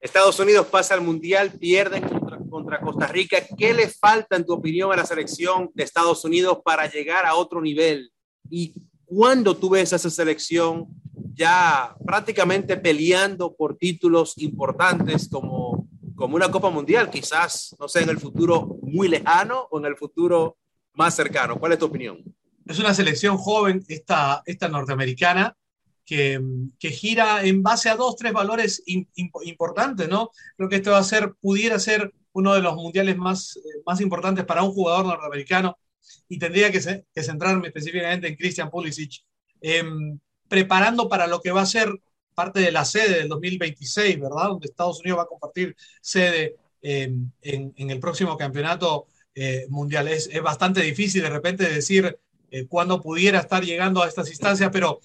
Estados 0.00 0.40
Unidos 0.40 0.66
pasa 0.68 0.94
al 0.94 1.02
Mundial, 1.02 1.52
pierden 1.52 2.08
contra, 2.08 2.37
contra, 2.48 2.80
Costa 2.80 3.06
Rica. 3.06 3.38
¿Qué 3.56 3.74
le 3.74 3.88
falta, 3.88 4.36
en 4.36 4.44
tu 4.44 4.52
opinión, 4.52 4.92
a 4.92 4.96
la 4.96 5.06
selección 5.06 5.70
de 5.74 5.84
Estados 5.84 6.24
Unidos 6.24 6.58
para 6.64 6.90
llegar 6.90 7.26
a 7.26 7.34
otro 7.34 7.60
nivel? 7.60 8.12
¿Y 8.50 8.74
cuándo 9.04 9.56
tú 9.56 9.70
ves 9.70 9.92
a 9.92 9.96
esa 9.96 10.10
selección 10.10 10.86
ya 11.34 11.94
prácticamente 12.04 12.76
peleando 12.76 13.54
por 13.54 13.76
títulos 13.76 14.36
importantes 14.38 15.28
como, 15.28 15.88
como 16.14 16.36
una 16.36 16.50
Copa 16.50 16.70
Mundial? 16.70 17.10
Quizás, 17.10 17.76
no 17.78 17.88
sé, 17.88 18.02
en 18.02 18.10
el 18.10 18.18
futuro 18.18 18.78
muy 18.82 19.08
lejano 19.08 19.68
o 19.70 19.78
en 19.78 19.86
el 19.86 19.96
futuro 19.96 20.56
más 20.94 21.14
cercano. 21.14 21.58
¿Cuál 21.58 21.72
es 21.72 21.78
tu 21.78 21.86
opinión? 21.86 22.22
Es 22.66 22.78
una 22.78 22.92
selección 22.92 23.38
joven, 23.38 23.82
esta, 23.88 24.42
esta 24.44 24.68
norteamericana, 24.68 25.56
que, 26.04 26.40
que, 26.78 26.90
gira 26.90 27.44
en 27.44 27.62
base 27.62 27.90
a 27.90 27.96
dos, 27.96 28.16
tres 28.16 28.32
valores 28.32 28.82
in, 28.86 29.06
in, 29.14 29.30
importantes, 29.44 30.08
¿no? 30.08 30.30
Creo 30.56 30.68
que 30.68 30.76
esto 30.76 30.92
va 30.92 30.98
a 30.98 31.04
ser, 31.04 31.34
pudiera 31.34 31.78
ser 31.78 32.14
uno 32.32 32.54
de 32.54 32.60
los 32.60 32.74
mundiales 32.74 33.16
más, 33.16 33.56
eh, 33.56 33.82
más 33.86 34.00
importantes 34.00 34.44
para 34.44 34.62
un 34.62 34.72
jugador 34.72 35.06
norteamericano 35.06 35.78
y 36.28 36.38
tendría 36.38 36.70
que, 36.70 36.80
se, 36.80 37.06
que 37.14 37.22
centrarme 37.22 37.68
específicamente 37.68 38.28
en 38.28 38.36
Christian 38.36 38.70
Pulisic, 38.70 39.24
eh, 39.60 39.84
preparando 40.48 41.08
para 41.08 41.26
lo 41.26 41.40
que 41.40 41.50
va 41.50 41.62
a 41.62 41.66
ser 41.66 41.92
parte 42.34 42.60
de 42.60 42.72
la 42.72 42.84
sede 42.84 43.18
del 43.18 43.28
2026, 43.28 44.20
¿verdad? 44.20 44.48
Donde 44.48 44.66
Estados 44.66 45.00
Unidos 45.00 45.18
va 45.18 45.22
a 45.24 45.26
compartir 45.26 45.76
sede 46.00 46.56
en, 46.80 47.32
el 47.42 47.98
próximo 47.98 48.36
campeonato 48.36 49.08
mundial. 49.68 50.06
Es, 50.06 50.30
bastante 50.40 50.80
difícil 50.82 51.22
de 51.22 51.30
repente 51.30 51.68
decir 51.68 52.16
cuándo 52.68 53.00
pudiera 53.00 53.40
estar 53.40 53.64
llegando 53.64 54.02
a 54.02 54.08
estas 54.08 54.28
instancias, 54.30 54.70
pero 54.72 55.00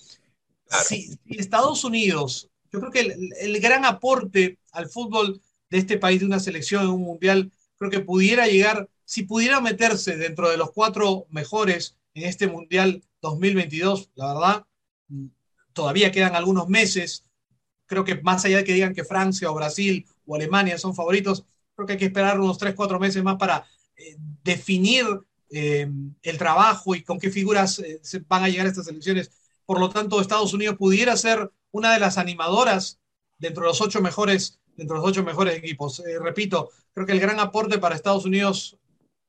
si, 0.86 1.18
Estados 1.26 1.84
Unidos, 1.84 2.52
yo 2.72 2.80
creo 2.80 2.92
que 2.92 3.00
el, 3.00 3.34
el 3.40 3.60
gran 3.60 3.84
aporte 3.84 4.60
al 4.72 4.88
fútbol 4.88 5.42
de 5.74 5.80
este 5.80 5.98
país, 5.98 6.20
de 6.20 6.28
una 6.28 6.40
selección, 6.40 6.84
de 6.84 6.92
un 6.92 7.02
mundial, 7.02 7.52
creo 7.80 7.90
que 7.90 8.00
pudiera 8.00 8.46
llegar, 8.46 8.88
si 9.06 9.24
pudiera 9.24 9.60
meterse 9.60 10.18
dentro 10.18 10.48
de 10.52 10.56
los 10.56 10.72
cuatro 10.72 11.26
mejores 11.32 11.98
en 12.14 12.26
este 12.26 12.48
mundial 12.48 13.02
2022, 13.22 14.12
la 14.14 14.36
verdad, 14.36 14.66
todavía 15.74 16.12
quedan 16.12 16.36
algunos 16.36 16.70
meses. 16.70 17.26
Creo 17.88 18.04
que 18.04 18.22
más 18.22 18.46
allá 18.46 18.58
de 18.58 18.66
que 18.66 18.76
digan 18.76 18.94
que 18.94 19.04
Francia 19.04 19.50
o 19.50 19.56
Brasil 19.56 20.06
o 20.28 20.36
Alemania 20.36 20.78
son 20.78 20.94
favoritos, 20.94 21.44
creo 21.74 21.88
que 21.88 21.94
hay 21.94 22.00
que 22.00 22.06
esperar 22.06 22.40
unos 22.40 22.60
tres, 22.60 22.76
cuatro 22.76 23.00
meses 23.00 23.24
más 23.24 23.38
para 23.38 23.66
eh, 23.96 24.16
definir 24.44 25.08
eh, 25.50 25.90
el 26.22 26.38
trabajo 26.38 26.94
y 26.94 27.02
con 27.02 27.18
qué 27.18 27.32
figuras 27.32 27.80
eh, 27.80 28.00
se 28.04 28.20
van 28.20 28.44
a 28.44 28.50
llegar 28.50 28.68
a 28.68 28.70
estas 28.70 28.90
elecciones. 28.90 29.32
Por 29.66 29.80
lo 29.80 29.90
tanto, 29.90 30.22
Estados 30.22 30.54
Unidos 30.54 30.78
pudiera 30.78 31.18
ser 31.18 31.52
una 31.72 31.94
de 31.94 32.00
las 32.00 32.20
animadoras 32.20 33.00
dentro 33.40 33.64
de 33.64 33.70
los 33.70 33.82
ocho 33.82 34.02
mejores, 34.02 34.60
dentro 34.76 34.96
de 34.96 35.02
los 35.02 35.10
ocho 35.10 35.24
mejores 35.24 35.56
equipos. 35.58 36.02
repito, 36.22 36.70
creo 36.94 37.06
que 37.06 37.14
el 37.14 37.20
gran 37.20 37.40
aporte 37.40 37.78
para 37.78 37.96
Estados 37.96 38.26
Unidos 38.26 38.78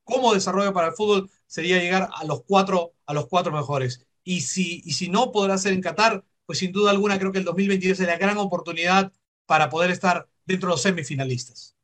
como 0.04 0.34
desarrollo 0.34 0.72
para 0.72 0.88
el 0.88 0.94
fútbol 0.94 1.30
sería 1.46 1.78
llegar 1.78 2.08
a 2.14 2.24
los 2.24 2.42
cuatro, 2.44 2.92
a 3.06 3.14
los 3.14 3.26
cuatro 3.26 3.52
mejores. 3.52 4.06
Y 4.22 4.42
si, 4.42 4.82
y 4.84 4.92
si 4.92 5.08
no 5.08 5.32
podrá 5.32 5.58
ser 5.58 5.72
en 5.72 5.80
Qatar, 5.80 6.24
pues 6.46 6.58
sin 6.58 6.72
duda 6.72 6.90
alguna 6.90 7.18
creo 7.18 7.32
que 7.32 7.38
el 7.38 7.44
2022 7.44 8.00
es 8.00 8.06
la 8.06 8.18
gran 8.18 8.38
oportunidad 8.38 9.12
para 9.46 9.68
poder 9.70 9.90
estar 9.90 10.28
dentro 10.44 10.68
de 10.68 10.72
los 10.74 10.82
semifinalistas. 10.82 11.74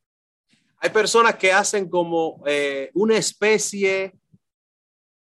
Hay 0.77 0.89
personas 0.89 1.35
que 1.35 1.53
hacen 1.53 1.89
como 1.89 2.41
eh, 2.45 2.89
una 2.93 3.17
especie 3.17 4.13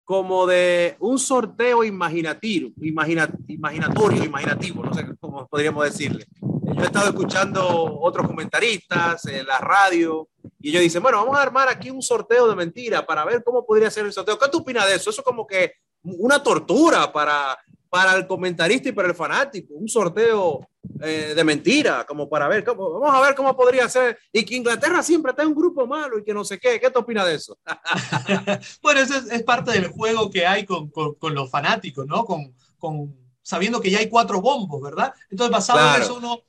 como 0.04 0.46
de 0.46 0.96
un 1.00 1.18
sorteo 1.18 1.84
imaginativo, 1.84 2.72
imaginatorio, 2.82 4.24
imaginativo, 4.24 4.84
no 4.84 4.94
sé 4.94 5.06
cómo 5.20 5.48
podríamos 5.48 5.84
decirle. 5.84 6.28
Yo 6.74 6.82
he 6.82 6.86
estado 6.86 7.10
escuchando 7.10 8.00
otros 8.02 8.28
comentaristas 8.28 9.26
en 9.28 9.46
la 9.46 9.60
radio 9.60 10.28
y 10.60 10.70
ellos 10.70 10.82
dicen, 10.82 11.04
bueno, 11.04 11.20
vamos 11.20 11.38
a 11.38 11.44
armar 11.44 11.70
aquí 11.70 11.92
un 11.92 12.02
sorteo 12.02 12.48
de 12.48 12.56
mentira 12.56 13.06
para 13.06 13.24
ver 13.24 13.44
cómo 13.44 13.66
podría 13.66 13.92
ser 13.92 14.06
el 14.06 14.14
sorteo. 14.14 14.40
¿Qué 14.40 14.50
tú 14.50 14.60
opinas 14.60 14.88
de 14.88 14.96
eso? 14.96 15.10
Eso 15.12 15.22
es 15.22 15.26
como 15.26 15.46
que 15.46 15.74
una 16.04 16.42
tortura 16.42 17.12
para, 17.12 17.58
para 17.90 18.16
el 18.16 18.26
comentarista 18.28 18.90
y 18.90 18.94
para 18.94 19.08
el 19.08 19.16
fanático, 19.16 19.74
un 19.76 19.88
sorteo 19.88 20.68
eh, 21.02 21.34
de 21.36 21.44
mentira, 21.44 22.06
como 22.06 22.28
para 22.28 22.48
ver, 22.48 22.64
cómo, 22.64 23.00
vamos 23.00 23.16
a 23.16 23.22
ver 23.22 23.36
cómo 23.36 23.56
podría 23.56 23.88
ser, 23.88 24.18
y 24.32 24.44
que 24.44 24.56
Inglaterra 24.56 25.04
siempre 25.04 25.32
está 25.32 25.44
en 25.44 25.50
un 25.50 25.56
grupo 25.56 25.86
malo 25.86 26.18
y 26.18 26.24
que 26.24 26.34
no 26.34 26.44
sé 26.44 26.60
qué, 26.60 26.80
¿qué 26.80 26.90
te 26.90 27.00
opinas 27.00 27.26
de 27.26 27.36
eso? 27.36 27.58
bueno, 28.82 29.02
eso 29.02 29.16
es, 29.32 29.44
parte 29.44 29.72
del 29.72 29.88
juego 29.88 30.30
que 30.30 30.46
hay 30.46 30.66
con, 30.66 30.90
con, 30.90 31.36
los 31.36 31.50
fanáticos, 31.50 32.06
¿no? 32.06 32.26
Con, 32.26 32.56
con, 32.78 33.16
sabiendo 33.42 33.80
que 33.80 33.92
ya 33.92 34.00
hay 34.00 34.10
cuatro 34.10 34.42
bombos, 34.42 34.82
¿verdad? 34.82 35.14
Entonces, 35.30 35.52
basado 35.52 35.96
en 35.96 36.02
eso, 36.02 36.16
uno, 36.16 36.42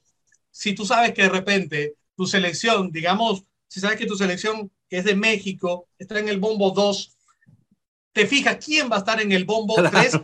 si 0.56 0.74
tú 0.74 0.86
sabes 0.86 1.12
que 1.12 1.22
de 1.22 1.28
repente 1.28 1.96
tu 2.16 2.26
selección, 2.26 2.90
digamos, 2.90 3.44
si 3.68 3.78
sabes 3.78 3.98
que 3.98 4.06
tu 4.06 4.16
selección, 4.16 4.72
que 4.88 4.98
es 4.98 5.04
de 5.04 5.14
México, 5.14 5.86
está 5.98 6.18
en 6.18 6.30
el 6.30 6.40
bombo 6.40 6.70
2, 6.70 7.14
te 8.12 8.26
fijas 8.26 8.64
quién 8.64 8.90
va 8.90 8.96
a 8.96 9.00
estar 9.00 9.20
en 9.20 9.32
el 9.32 9.44
bombo 9.44 9.74
3, 9.90 10.18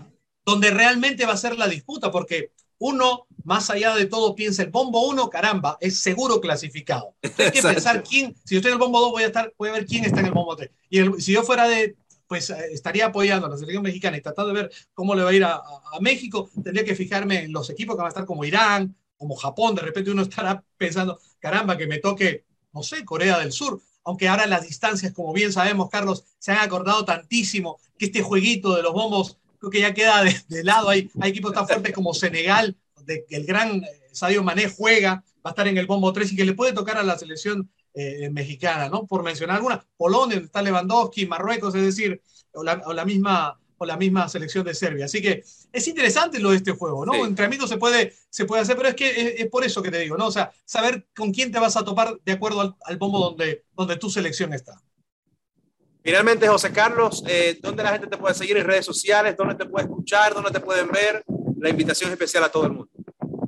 donde 0.46 0.70
realmente 0.70 1.26
va 1.26 1.34
a 1.34 1.36
ser 1.36 1.58
la 1.58 1.68
disputa, 1.68 2.10
porque 2.10 2.50
uno, 2.78 3.26
más 3.44 3.68
allá 3.68 3.94
de 3.94 4.06
todo, 4.06 4.34
piensa 4.34 4.62
el 4.62 4.70
bombo 4.70 5.06
1, 5.06 5.28
caramba, 5.28 5.76
es 5.82 5.98
seguro 5.98 6.40
clasificado. 6.40 7.14
Hay 7.22 7.50
que 7.50 7.60
pensar 7.60 8.02
quién, 8.02 8.34
si 8.42 8.54
yo 8.54 8.60
estoy 8.60 8.70
en 8.70 8.76
el 8.76 8.82
bombo 8.82 9.00
2, 9.00 9.10
voy 9.10 9.24
a, 9.24 9.26
estar, 9.26 9.52
voy 9.58 9.68
a 9.68 9.72
ver 9.72 9.84
quién 9.84 10.06
está 10.06 10.20
en 10.20 10.26
el 10.26 10.32
bombo 10.32 10.56
3. 10.56 10.70
Y 10.88 11.20
si 11.20 11.32
yo 11.32 11.42
fuera 11.42 11.68
de, 11.68 11.94
pues 12.26 12.48
eh, 12.48 12.68
estaría 12.72 13.04
apoyando 13.04 13.48
a 13.48 13.50
la 13.50 13.58
selección 13.58 13.82
mexicana 13.82 14.16
y 14.16 14.22
tratando 14.22 14.54
de 14.54 14.62
ver 14.62 14.72
cómo 14.94 15.14
le 15.14 15.24
va 15.24 15.28
a 15.28 15.34
ir 15.34 15.44
a, 15.44 15.56
a, 15.56 16.00
México, 16.00 16.48
tendría 16.64 16.86
que 16.86 16.94
fijarme 16.94 17.42
en 17.42 17.52
los 17.52 17.68
equipos 17.68 17.94
que 17.94 17.98
van 17.98 18.06
a 18.06 18.08
estar 18.08 18.24
como 18.24 18.46
Irán, 18.46 18.96
como 19.22 19.36
Japón, 19.36 19.76
de 19.76 19.82
repente 19.82 20.10
uno 20.10 20.22
estará 20.22 20.64
pensando, 20.76 21.20
caramba, 21.38 21.78
que 21.78 21.86
me 21.86 21.98
toque, 21.98 22.44
no 22.72 22.82
sé, 22.82 23.04
Corea 23.04 23.38
del 23.38 23.52
Sur, 23.52 23.80
aunque 24.02 24.26
ahora 24.26 24.48
las 24.48 24.66
distancias, 24.66 25.12
como 25.12 25.32
bien 25.32 25.52
sabemos, 25.52 25.88
Carlos, 25.90 26.24
se 26.40 26.50
han 26.50 26.58
acordado 26.58 27.04
tantísimo 27.04 27.78
que 27.96 28.06
este 28.06 28.20
jueguito 28.20 28.74
de 28.74 28.82
los 28.82 28.92
bombos 28.92 29.38
creo 29.60 29.70
que 29.70 29.78
ya 29.78 29.94
queda 29.94 30.24
de, 30.48 30.64
lado. 30.64 30.88
Hay, 30.88 31.08
hay 31.20 31.30
equipos 31.30 31.52
tan 31.52 31.68
fuertes 31.68 31.92
como 31.92 32.12
Senegal, 32.14 32.76
donde 32.96 33.24
el 33.30 33.46
gran 33.46 33.84
eh, 33.84 33.86
Sadio 34.10 34.42
Mané 34.42 34.68
juega, 34.68 35.22
va 35.46 35.50
a 35.50 35.50
estar 35.50 35.68
en 35.68 35.78
el 35.78 35.86
bombo 35.86 36.12
3 36.12 36.32
y 36.32 36.36
que 36.36 36.44
le 36.44 36.54
puede 36.54 36.72
tocar 36.72 36.96
a 36.96 37.04
la 37.04 37.16
selección 37.16 37.70
eh, 37.94 38.28
mexicana, 38.28 38.88
¿no? 38.88 39.06
Por 39.06 39.22
mencionar 39.22 39.58
alguna. 39.58 39.86
Polonia, 39.96 40.34
donde 40.34 40.46
está 40.46 40.62
Lewandowski, 40.62 41.26
Marruecos, 41.26 41.76
es 41.76 41.82
decir, 41.82 42.20
o 42.54 42.64
la, 42.64 43.04
misma 43.04 43.60
o 43.82 43.86
la 43.86 43.96
misma 43.96 44.28
selección 44.28 44.64
de 44.64 44.74
Serbia. 44.74 45.06
Así 45.06 45.20
que 45.20 45.42
es 45.72 45.88
interesante 45.88 46.38
lo 46.38 46.50
de 46.50 46.58
este 46.58 46.70
juego, 46.70 47.04
¿no? 47.04 47.26
Entre 47.26 47.44
amigos 47.44 47.68
se 47.68 47.78
puede, 47.78 48.14
se 48.30 48.44
puede 48.44 48.62
hacer, 48.62 48.76
pero 48.76 48.88
es 48.90 48.94
que 48.94 49.36
es, 49.38 49.48
por 49.48 49.64
eso 49.64 49.82
que 49.82 49.90
te 49.90 49.98
digo, 49.98 50.16
¿no? 50.16 50.28
O 50.28 50.30
sea, 50.30 50.52
saber 50.64 51.08
con 51.16 51.32
quién 51.32 51.50
te 51.50 51.58
vas 51.58 51.76
a 51.76 51.84
topar 51.84 52.16
de 52.24 52.32
acuerdo 52.32 52.60
al, 52.60 52.76
al 52.84 52.96
bombo 52.96 53.18
donde, 53.18 53.64
donde 53.74 53.96
tu 53.96 54.08
selección 54.08 54.52
está. 54.54 54.80
Finalmente, 56.04 56.46
José 56.46 56.72
Carlos, 56.72 57.24
eh, 57.26 57.58
¿dónde 57.60 57.82
la 57.82 57.90
gente 57.90 58.06
te 58.06 58.16
puede 58.16 58.34
seguir 58.34 58.56
en 58.56 58.66
redes 58.66 58.86
sociales? 58.86 59.36
¿Dónde 59.36 59.56
te 59.56 59.66
puede 59.66 59.86
escuchar? 59.86 60.32
¿Dónde 60.32 60.52
te 60.52 60.60
pueden 60.60 60.88
ver? 60.88 61.24
La 61.58 61.68
invitación 61.68 62.12
especial 62.12 62.44
a 62.44 62.48
todo 62.50 62.66
el 62.66 62.72
mundo. 62.72 62.90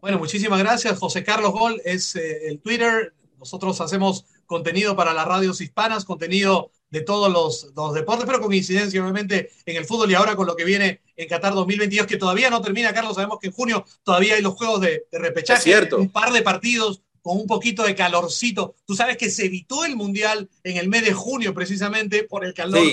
Bueno, 0.01 0.19
muchísimas 0.19 0.59
gracias. 0.59 0.99
José 0.99 1.23
Carlos 1.23 1.53
Gol 1.53 1.81
es 1.85 2.17
eh, 2.17 2.49
el 2.49 2.61
Twitter. 2.61 3.15
Nosotros 3.39 3.81
hacemos 3.81 4.27
contenido 4.47 4.97
para 4.97 5.13
las 5.13 5.27
radios 5.27 5.61
hispanas, 5.61 6.05
contenido 6.05 6.73
de 6.95 7.01
todos 7.01 7.29
los, 7.75 7.93
deportes, 7.93 8.25
pero 8.25 8.41
con 8.41 8.55
incidencia 8.55 9.03
obviamente 9.03 9.51
en 9.67 9.77
el 9.77 9.85
fútbol 9.85 10.13
y 10.13 10.15
ahora 10.15 10.37
con 10.37 10.47
lo 10.47 10.55
que 10.55 10.65
viene 10.65 11.01
en 11.17 11.29
Qatar 11.29 11.53
2022, 11.53 12.07
que 12.07 12.17
todavía 12.17 12.51
no 12.51 12.61
termina, 12.63 12.95
Carlos. 12.95 13.17
Sabemos 13.17 13.41
que 13.41 13.49
en 13.49 13.53
junio 13.53 13.85
todavía 14.05 14.37
hay 14.37 14.43
los 14.43 14.55
juegos 14.55 14.81
de, 14.81 15.05
de 15.11 15.19
repechaje, 15.19 15.63
cierto. 15.63 15.99
un 15.99 16.09
par 16.09 16.33
de 16.33 16.43
partidos 16.43 17.03
con 17.21 17.37
un 17.37 17.49
poquito 17.49 17.83
de 17.83 17.97
calorcito. 17.97 18.77
Tú 18.87 18.95
sabes 18.95 19.17
que 19.17 19.29
se 19.29 19.47
evitó 19.47 19.85
el 19.85 19.97
Mundial 19.97 20.49
en 20.63 20.77
el 20.77 20.89
mes 20.89 21.05
de 21.05 21.13
junio 21.13 21.53
precisamente 21.53 22.23
por 22.23 22.45
el 22.45 22.55
calor. 22.55 22.87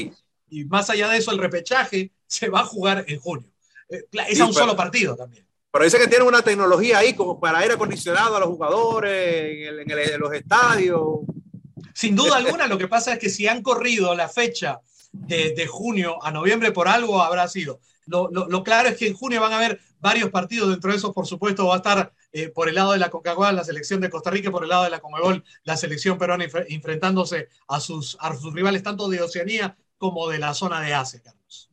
Y 0.49 0.65
más 0.65 0.89
allá 0.89 1.07
de 1.07 1.19
eso, 1.19 1.31
el 1.31 1.37
repechaje 1.37 2.11
se 2.25 2.49
va 2.49 2.61
a 2.61 2.65
jugar 2.65 3.05
en 3.07 3.19
junio. 3.19 3.51
Eh, 3.87 4.03
es 4.29 4.41
a 4.41 4.45
un 4.47 4.53
solo 4.53 4.75
partido 4.75 5.15
también. 5.15 5.45
Pero 5.71 5.85
dice 5.85 5.99
que 5.99 6.07
tienen 6.07 6.27
una 6.27 6.41
tecnología 6.41 6.97
ahí 6.97 7.13
como 7.13 7.39
para 7.39 7.59
aire 7.59 7.75
acondicionado 7.75 8.35
a 8.35 8.39
los 8.39 8.49
jugadores 8.49 9.77
en, 9.79 10.19
los 10.19 10.33
estadios. 10.33 11.19
Sin 12.01 12.15
duda 12.15 12.37
alguna, 12.37 12.65
lo 12.65 12.79
que 12.79 12.87
pasa 12.87 13.13
es 13.13 13.19
que 13.19 13.29
si 13.29 13.47
han 13.47 13.61
corrido 13.61 14.15
la 14.15 14.27
fecha 14.27 14.81
de, 15.11 15.67
junio 15.67 16.17
a 16.23 16.31
noviembre 16.31 16.71
por 16.71 16.87
algo 16.87 17.21
habrá 17.21 17.47
sido. 17.47 17.79
Lo, 18.07 18.63
claro 18.63 18.89
es 18.89 18.97
que 18.97 19.05
en 19.05 19.13
junio 19.13 19.39
van 19.39 19.53
a 19.53 19.57
haber 19.57 19.79
varios 19.99 20.31
partidos, 20.31 20.71
dentro 20.71 20.89
de 20.89 20.97
esos, 20.97 21.13
por 21.13 21.27
supuesto, 21.27 21.67
va 21.67 21.75
a 21.75 21.77
estar 21.77 22.11
eh, 22.31 22.49
por 22.49 22.67
el 22.67 22.73
lado 22.73 22.93
de 22.93 22.97
la 22.97 23.11
Coca-Cola, 23.11 23.51
la 23.51 23.63
selección 23.63 24.01
de 24.01 24.09
Costa 24.09 24.31
Rica, 24.31 24.49
por 24.49 24.63
el 24.63 24.69
lado 24.69 24.85
de 24.85 24.89
la 24.89 24.99
Comebol, 24.99 25.43
la 25.63 25.77
selección 25.77 26.17
peruana 26.17 26.47
enfrentándose 26.69 27.49
a 27.67 27.79
sus, 27.79 28.17
a 28.19 28.35
sus 28.35 28.51
rivales 28.51 28.81
tanto 28.81 29.07
de 29.07 29.21
Oceanía 29.21 29.77
como 29.99 30.27
de 30.27 30.39
la 30.39 30.55
zona 30.55 30.81
de 30.81 30.95
Asia, 30.95 31.21
Carlos. 31.23 31.69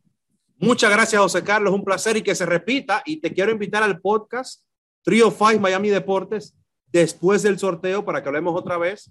Muchas 0.58 0.90
gracias, 0.90 1.22
José 1.22 1.42
Carlos. 1.42 1.72
Un 1.72 1.84
placer 1.84 2.18
y 2.18 2.22
que 2.22 2.34
se 2.34 2.44
repita. 2.44 3.02
Y 3.06 3.22
te 3.22 3.32
quiero 3.32 3.50
invitar 3.50 3.82
al 3.82 3.98
podcast 3.98 4.60
Trio 5.02 5.30
Five 5.30 5.58
Miami 5.58 5.88
Deportes 5.88 6.54
después 6.92 7.42
del 7.42 7.58
sorteo 7.58 8.04
para 8.04 8.22
que 8.22 8.28
hablemos 8.28 8.54
otra 8.54 8.76
vez 8.76 9.10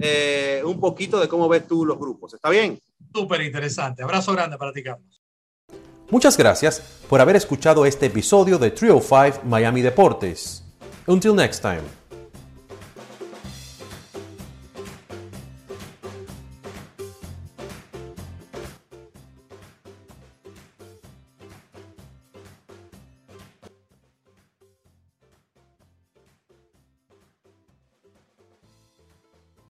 eh, 0.00 0.62
un 0.64 0.80
poquito 0.80 1.20
de 1.20 1.28
cómo 1.28 1.48
ves 1.48 1.66
tú 1.66 1.84
los 1.84 1.98
grupos. 1.98 2.34
¿Está 2.34 2.50
bien? 2.50 2.80
Súper 3.14 3.42
interesante. 3.42 4.02
Abrazo 4.02 4.32
grande 4.32 4.56
para 4.56 4.72
ti, 4.72 4.82
Carlos. 4.82 5.20
Muchas 6.10 6.36
gracias 6.36 6.80
por 7.08 7.20
haber 7.20 7.36
escuchado 7.36 7.86
este 7.86 8.06
episodio 8.06 8.58
de 8.58 8.72
Trio 8.72 9.00
5 9.00 9.42
Miami 9.44 9.80
Deportes. 9.80 10.64
Until 11.06 11.34
next 11.34 11.62
time. 11.62 11.99